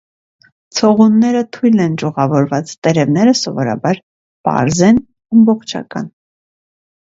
[0.77, 4.03] Ցողունները թույլ են ճյուղավորված, տերևները սովորաբար
[4.51, 5.01] պարզ են,
[5.39, 6.13] ամբողջական։